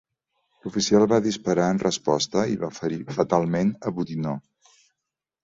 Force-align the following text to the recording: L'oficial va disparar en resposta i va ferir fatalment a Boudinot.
L'oficial 0.61 1.03
va 1.11 1.19
disparar 1.25 1.67
en 1.73 1.81
resposta 1.83 2.47
i 2.53 2.57
va 2.65 2.71
ferir 2.79 2.99
fatalment 3.19 3.71
a 3.91 3.95
Boudinot. 4.01 4.51